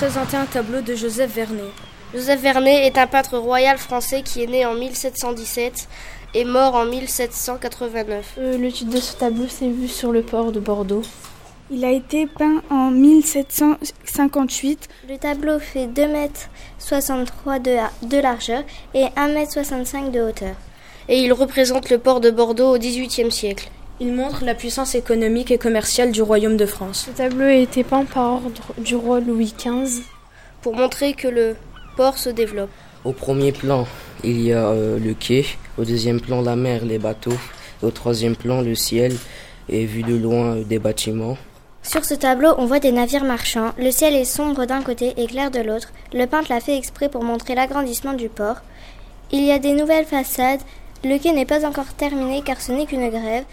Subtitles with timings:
[0.00, 1.70] présenter un tableau de Joseph Vernet.
[2.14, 5.88] Joseph Vernet est un peintre royal français qui est né en 1717
[6.32, 8.36] et mort en 1789.
[8.38, 11.02] Euh, le titre de ce tableau, c'est Vu sur le port de Bordeaux.
[11.70, 14.88] Il a été peint en 1758.
[15.06, 18.62] Le tableau fait 2,63 m de, de largeur
[18.94, 20.54] et 1,65 m de hauteur.
[21.10, 23.68] Et il représente le port de Bordeaux au XVIIIe siècle.
[24.02, 27.06] Il montre la puissance économique et commerciale du royaume de France.
[27.10, 30.02] Ce tableau a été peint par ordre du roi Louis XV
[30.62, 31.54] pour montrer que le
[31.98, 32.70] port se développe.
[33.04, 33.86] Au premier plan,
[34.24, 35.44] il y a euh, le quai,
[35.76, 37.36] au deuxième plan la mer, les bateaux,
[37.82, 39.14] au troisième plan le ciel
[39.68, 41.36] et vu de loin euh, des bâtiments.
[41.82, 43.74] Sur ce tableau, on voit des navires marchands.
[43.76, 45.92] Le ciel est sombre d'un côté et clair de l'autre.
[46.14, 48.56] Le peintre l'a fait exprès pour montrer l'agrandissement du port.
[49.30, 50.60] Il y a des nouvelles façades.
[51.04, 53.44] Le quai n'est pas encore terminé car ce n'est qu'une grève.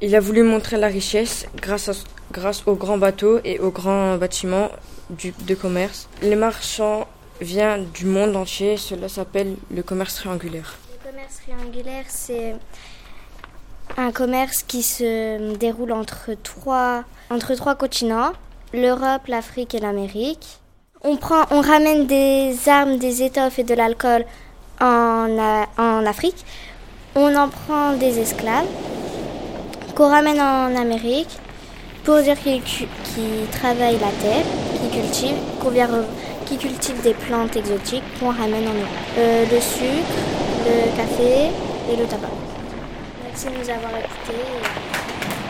[0.00, 1.92] Il a voulu montrer la richesse grâce, à,
[2.32, 4.70] grâce aux grands bateaux et aux grands bâtiments
[5.08, 6.08] du, de commerce.
[6.20, 7.06] Les marchands
[7.40, 10.76] viennent du monde entier, cela s'appelle le commerce triangulaire.
[10.92, 12.54] Le commerce triangulaire, c'est
[13.96, 18.32] un commerce qui se déroule entre trois, entre trois continents,
[18.72, 20.58] l'Europe, l'Afrique et l'Amérique.
[21.02, 24.24] On, prend, on ramène des armes, des étoffes et de l'alcool
[24.80, 26.44] en, en Afrique.
[27.14, 28.66] On en prend des esclaves
[29.94, 31.38] qu'on ramène en Amérique
[32.04, 34.44] pour dire qu'ils travaillent la terre,
[34.80, 35.88] qu'ils cultivent, qu'on vient
[36.46, 38.88] qui cultivent des plantes exotiques qu'on ramène en Europe.
[39.18, 40.14] Euh, le sucre,
[40.66, 41.50] le café
[41.90, 42.28] et le tabac.
[43.24, 45.43] Merci de nous avoir écoutés.